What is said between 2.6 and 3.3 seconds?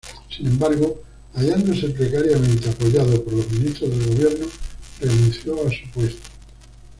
apoyado